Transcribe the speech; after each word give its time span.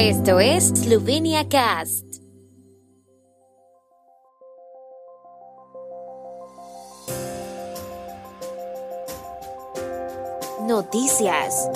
Esto 0.00 0.38
es 0.38 0.68
Slovenia 0.68 1.48
Cast. 1.48 2.04
Noticias. 10.68 11.68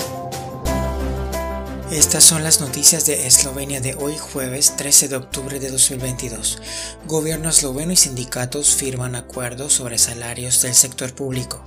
Estas 1.91 2.23
son 2.23 2.45
las 2.45 2.61
noticias 2.61 3.07
de 3.07 3.27
Eslovenia 3.27 3.81
de 3.81 3.97
hoy 3.97 4.17
jueves 4.17 4.77
13 4.77 5.09
de 5.09 5.17
octubre 5.17 5.59
de 5.59 5.73
2022. 5.73 6.63
Gobierno 7.07 7.49
esloveno 7.49 7.91
y 7.91 7.97
sindicatos 7.97 8.77
firman 8.77 9.17
acuerdos 9.17 9.73
sobre 9.73 9.99
salarios 9.99 10.63
del 10.63 10.75
sector 10.75 11.13
público. 11.13 11.61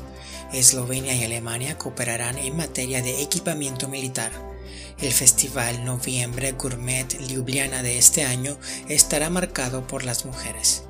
Eslovenia 0.53 1.15
y 1.15 1.25
Alemania 1.25 1.77
cooperarán 1.77 2.37
en 2.37 2.55
materia 2.55 3.01
de 3.01 3.21
equipamiento 3.21 3.89
militar. 3.89 4.54
El 5.01 5.11
Festival 5.11 5.83
Noviembre 5.83 6.53
Gourmet 6.53 7.19
Ljubljana 7.19 7.83
de 7.83 7.97
este 7.97 8.23
año 8.23 8.57
estará 8.87 9.29
marcado 9.29 9.85
por 9.87 10.05
las 10.05 10.25
mujeres. 10.25 10.83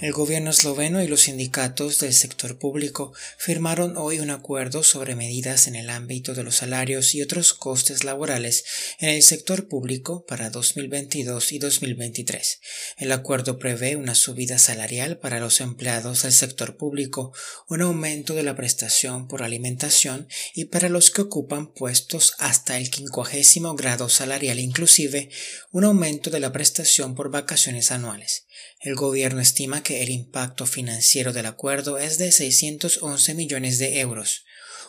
El 0.00 0.12
gobierno 0.12 0.48
esloveno 0.48 1.02
y 1.02 1.08
los 1.08 1.20
sindicatos 1.20 1.98
del 1.98 2.14
sector 2.14 2.58
público 2.58 3.12
firmaron 3.36 3.98
hoy 3.98 4.18
un 4.20 4.30
acuerdo 4.30 4.82
sobre 4.82 5.14
medidas 5.14 5.66
en 5.66 5.76
el 5.76 5.90
ámbito 5.90 6.32
de 6.32 6.42
los 6.42 6.56
salarios 6.56 7.14
y 7.14 7.20
otros 7.20 7.52
costes 7.52 8.02
laborales 8.02 8.64
en 8.98 9.10
el 9.10 9.22
sector 9.22 9.68
público 9.68 10.24
para 10.24 10.48
2022 10.48 11.52
y 11.52 11.58
2023. 11.58 12.60
El 12.96 13.12
acuerdo 13.12 13.58
prevé 13.58 13.96
una 13.96 14.14
subida 14.14 14.56
salarial 14.56 15.18
para 15.18 15.38
los 15.38 15.60
empleados 15.60 16.22
del 16.22 16.32
sector 16.32 16.78
público, 16.78 17.34
un 17.68 17.82
aumento 17.82 18.34
de 18.34 18.42
la 18.42 18.56
prestación 18.56 19.28
por 19.28 19.42
alimentación 19.42 20.28
y 20.54 20.64
para 20.64 20.88
los 20.88 21.10
que 21.10 21.20
ocupan 21.20 21.74
puestos 21.74 22.36
hasta 22.38 22.78
el 22.78 22.88
quincuagésimo 22.88 23.74
grado 23.74 24.08
salarial 24.08 24.60
inclusive, 24.60 25.28
un 25.72 25.84
aumento 25.84 26.30
de 26.30 26.40
la 26.40 26.52
prestación 26.52 27.14
por 27.14 27.30
vacaciones 27.30 27.90
anuales. 27.90 28.46
El 28.82 28.94
gobierno 28.94 29.42
estima 29.42 29.82
que 29.82 29.89
el 29.90 30.10
impacto 30.10 30.66
financiero 30.66 31.32
del 31.32 31.46
acuerdo 31.46 31.98
es 31.98 32.18
de 32.18 32.32
611 32.32 33.34
millones 33.34 33.78
de 33.78 34.00
euros. 34.00 34.44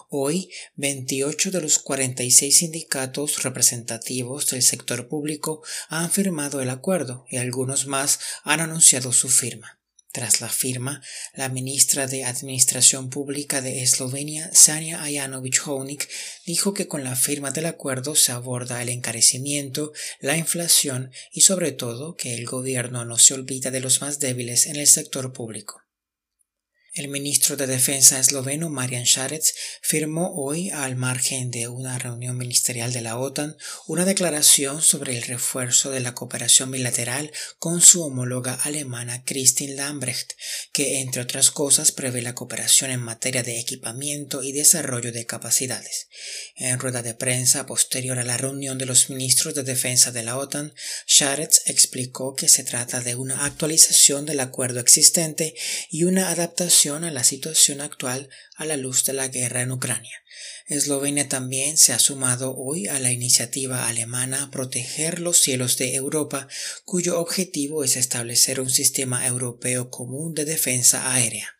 Hoy, 0.09 0.49
28 0.75 1.51
de 1.51 1.61
los 1.61 1.79
46 1.79 2.57
sindicatos 2.57 3.43
representativos 3.43 4.49
del 4.49 4.61
sector 4.61 5.07
público 5.07 5.63
han 5.89 6.11
firmado 6.11 6.61
el 6.61 6.69
acuerdo 6.69 7.25
y 7.29 7.37
algunos 7.37 7.87
más 7.87 8.19
han 8.43 8.59
anunciado 8.59 9.13
su 9.13 9.29
firma. 9.29 9.80
Tras 10.11 10.41
la 10.41 10.49
firma, 10.49 11.01
la 11.33 11.47
ministra 11.47 12.05
de 12.05 12.25
Administración 12.25 13.09
Pública 13.09 13.61
de 13.61 13.81
Eslovenia, 13.81 14.49
Sanja 14.53 15.01
Ajanović-Hovnik, 15.05 16.07
dijo 16.45 16.73
que 16.73 16.87
con 16.87 17.03
la 17.03 17.15
firma 17.15 17.51
del 17.51 17.65
acuerdo 17.65 18.15
se 18.15 18.33
aborda 18.33 18.81
el 18.81 18.89
encarecimiento, 18.89 19.93
la 20.19 20.35
inflación 20.35 21.11
y 21.31 21.41
sobre 21.41 21.71
todo 21.71 22.15
que 22.15 22.33
el 22.33 22.45
gobierno 22.45 23.05
no 23.05 23.17
se 23.17 23.33
olvida 23.33 23.71
de 23.71 23.79
los 23.79 24.01
más 24.01 24.19
débiles 24.19 24.65
en 24.65 24.75
el 24.75 24.87
sector 24.87 25.31
público. 25.31 25.81
El 26.93 27.07
ministro 27.07 27.55
de 27.55 27.67
Defensa 27.67 28.19
esloveno 28.19 28.69
Marian 28.69 29.05
Šarec 29.05 29.45
firmó 29.81 30.33
hoy, 30.35 30.71
al 30.71 30.97
margen 30.97 31.49
de 31.49 31.69
una 31.69 31.97
reunión 31.97 32.37
ministerial 32.37 32.91
de 32.91 32.99
la 32.99 33.17
OTAN, 33.17 33.55
una 33.87 34.03
declaración 34.03 34.81
sobre 34.81 35.15
el 35.15 35.23
refuerzo 35.23 35.89
de 35.89 36.01
la 36.01 36.13
cooperación 36.13 36.69
bilateral 36.69 37.31
con 37.59 37.79
su 37.79 38.03
homóloga 38.03 38.55
alemana 38.55 39.23
Christine 39.23 39.75
Lambrecht, 39.75 40.33
que 40.73 40.99
entre 40.99 41.21
otras 41.21 41.49
cosas 41.49 41.93
prevé 41.93 42.21
la 42.21 42.35
cooperación 42.35 42.91
en 42.91 42.99
materia 42.99 43.41
de 43.41 43.57
equipamiento 43.57 44.43
y 44.43 44.51
desarrollo 44.51 45.13
de 45.13 45.25
capacidades. 45.25 46.09
En 46.57 46.77
rueda 46.77 47.01
de 47.01 47.13
prensa 47.13 47.65
posterior 47.67 48.19
a 48.19 48.25
la 48.25 48.35
reunión 48.35 48.77
de 48.77 48.85
los 48.85 49.09
ministros 49.09 49.55
de 49.55 49.63
Defensa 49.63 50.11
de 50.11 50.23
la 50.23 50.37
OTAN, 50.37 50.73
Šarec 51.05 51.53
explicó 51.67 52.35
que 52.35 52.49
se 52.49 52.65
trata 52.65 52.99
de 52.99 53.15
una 53.15 53.45
actualización 53.45 54.25
del 54.25 54.41
acuerdo 54.41 54.81
existente 54.81 55.55
y 55.89 56.03
una 56.03 56.31
adaptación 56.31 56.80
a 56.89 57.11
la 57.11 57.23
situación 57.23 57.79
actual 57.79 58.27
a 58.55 58.65
la 58.65 58.75
luz 58.75 59.03
de 59.03 59.13
la 59.13 59.27
guerra 59.27 59.61
en 59.61 59.71
Ucrania. 59.71 60.23
Eslovenia 60.65 61.29
también 61.29 61.77
se 61.77 61.93
ha 61.93 61.99
sumado 61.99 62.55
hoy 62.57 62.87
a 62.87 62.99
la 62.99 63.11
iniciativa 63.11 63.87
alemana 63.87 64.49
Proteger 64.51 65.19
los 65.19 65.37
cielos 65.37 65.77
de 65.77 65.93
Europa, 65.93 66.47
cuyo 66.83 67.19
objetivo 67.19 67.83
es 67.83 67.97
establecer 67.97 68.59
un 68.59 68.71
sistema 68.71 69.27
europeo 69.27 69.91
común 69.91 70.33
de 70.33 70.45
defensa 70.45 71.13
aérea. 71.13 71.55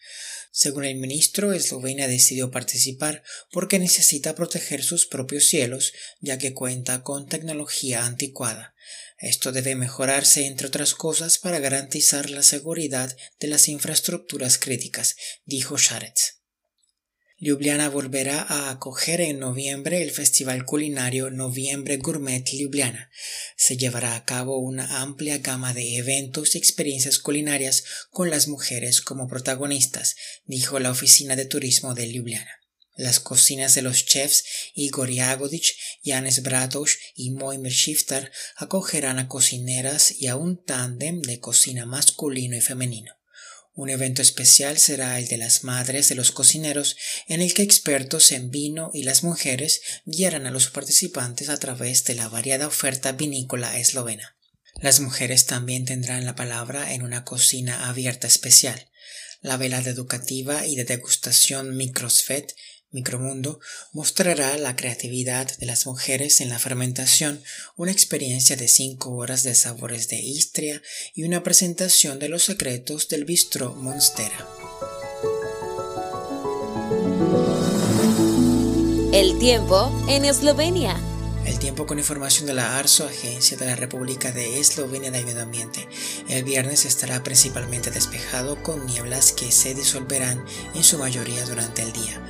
Según 0.52 0.84
el 0.84 0.96
ministro, 0.98 1.54
Eslovenia 1.54 2.10
decidió 2.10 2.52
participar 2.52 3.24
porque 3.52 3.80
necesita 3.80 4.36
proteger 4.36 4.84
sus 4.84 5.06
propios 5.06 5.46
cielos, 5.46 5.94
ya 6.20 6.38
que 6.38 6.54
cuenta 6.54 7.04
con 7.04 7.28
tecnología 7.28 8.06
anticuada. 8.06 8.76
Esto 9.18 9.52
debe 9.52 9.76
mejorarse, 9.76 10.46
entre 10.48 10.68
otras 10.68 10.94
cosas, 10.94 11.38
para 11.38 11.60
garantizar 11.60 12.30
la 12.30 12.44
seguridad 12.44 13.16
de 13.40 13.48
las 13.48 13.70
infraestructuras 13.70 14.58
críticas, 14.58 15.16
dijo 15.46 15.78
Sharetz. 15.78 16.41
Ljubljana 17.44 17.90
volverá 17.90 18.46
a 18.48 18.70
acoger 18.70 19.20
en 19.20 19.40
noviembre 19.40 20.04
el 20.04 20.12
festival 20.12 20.64
culinario 20.64 21.32
Noviembre 21.32 21.98
Gourmet 21.98 22.48
Ljubljana. 22.54 23.10
Se 23.58 23.78
llevará 23.78 24.16
a 24.16 24.26
cabo 24.26 24.60
una 24.60 25.02
amplia 25.02 25.40
gama 25.40 25.74
de 25.74 25.98
eventos 25.98 26.54
y 26.54 26.60
experiencias 26.60 27.18
culinarias 27.18 27.84
con 28.12 28.30
las 28.30 28.48
mujeres 28.48 29.02
como 29.02 29.28
protagonistas, 29.28 30.16
dijo 30.46 30.78
la 30.78 30.92
Oficina 30.92 31.36
de 31.36 31.46
Turismo 31.46 31.96
de 31.96 32.12
Ljubljana. 32.12 32.52
Las 32.96 33.20
cocinas 33.20 33.74
de 33.74 33.82
los 33.82 34.06
chefs 34.06 34.44
Igor 34.76 35.10
Yagodich, 35.10 35.74
Janes 36.04 36.44
Bratoš 36.44 37.00
y 37.16 37.32
Moimir 37.32 37.72
Shiftar 37.72 38.32
acogerán 38.56 39.18
a 39.18 39.28
cocineras 39.28 40.12
y 40.12 40.28
a 40.28 40.36
un 40.36 40.64
tándem 40.64 41.24
de 41.24 41.40
cocina 41.40 41.88
masculino 41.88 42.56
y 42.56 42.62
femenino. 42.62 43.16
Un 43.74 43.90
evento 43.90 44.22
especial 44.22 44.78
será 44.78 45.18
el 45.18 45.28
de 45.28 45.38
las 45.38 45.64
madres 45.64 46.10
de 46.10 46.16
los 46.16 46.32
cocineros, 46.32 46.98
en 47.28 47.42
el 47.42 47.54
que 47.54 47.62
expertos 47.62 48.32
en 48.34 48.52
vino 48.52 48.92
y 48.94 49.04
las 49.04 49.24
mujeres 49.24 49.82
guiarán 50.06 50.46
a 50.46 50.52
los 50.52 50.70
participantes 50.70 51.48
a 51.48 51.58
través 51.58 52.04
de 52.04 52.16
la 52.16 52.28
variada 52.28 52.68
oferta 52.68 53.14
vinícola 53.14 53.78
eslovena. 53.78 54.36
Las 54.82 55.00
mujeres 55.00 55.46
también 55.46 55.86
tendrán 55.86 56.26
la 56.26 56.36
palabra 56.36 56.94
en 56.94 57.02
una 57.02 57.24
cocina 57.24 57.88
abierta 57.88 58.28
especial. 58.28 58.90
La 59.42 59.58
velada 59.58 59.90
educativa 59.90 60.68
y 60.68 60.76
de 60.76 60.84
degustación 60.84 61.76
Microsfet 61.76 62.56
Micromundo 62.92 63.60
mostrará 63.94 64.58
la 64.58 64.76
creatividad 64.76 65.58
de 65.58 65.66
las 65.66 65.86
mujeres 65.86 66.42
en 66.42 66.50
la 66.50 66.60
fermentación, 66.60 67.42
una 67.78 67.92
experiencia 67.92 68.58
de 68.58 68.68
cinco 68.68 69.12
horas 69.12 69.44
de 69.44 69.56
sabores 69.56 70.10
de 70.10 70.18
Istria 70.18 70.82
y 71.16 71.24
una 71.24 71.42
presentación 71.42 72.20
de 72.20 72.28
los 72.28 72.44
secretos 72.44 73.08
del 73.08 73.24
bistro 73.24 73.74
Monstera. 73.76 74.46
El 79.14 79.40
tiempo 79.40 79.92
en 80.10 80.26
Eslovenia. 80.26 80.98
El 81.46 81.60
tiempo 81.60 81.86
con 81.86 81.98
información 81.98 82.46
de 82.46 82.54
la 82.54 82.78
ARSO, 82.78 83.06
Agencia 83.06 83.58
de 83.58 83.66
la 83.66 83.76
República 83.76 84.32
de 84.32 84.60
Eslovenia 84.60 85.12
de 85.12 85.24
Medio 85.24 85.42
Ambiente. 85.42 85.88
El 86.30 86.44
viernes 86.44 86.86
estará 86.86 87.24
principalmente 87.24 87.90
despejado 87.90 88.62
con 88.62 88.86
nieblas 88.86 89.32
que 89.32 89.52
se 89.52 89.74
disolverán 89.74 90.46
en 90.76 90.84
su 90.84 90.98
mayoría 90.98 91.46
durante 91.46 91.82
el 91.82 91.94
día. 91.94 92.22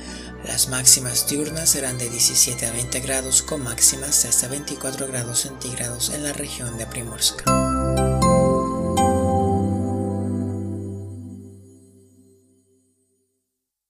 Las 0.44 0.68
máximas 0.68 1.28
diurnas 1.28 1.70
serán 1.70 1.98
de 1.98 2.10
17 2.10 2.66
a 2.66 2.72
20 2.72 3.00
grados 3.00 3.42
con 3.42 3.62
máximas 3.62 4.24
hasta 4.24 4.48
24 4.48 5.06
grados 5.06 5.40
centígrados 5.40 6.10
en 6.10 6.24
la 6.24 6.32
región 6.32 6.76
de 6.78 6.86
Primorska. 6.86 8.11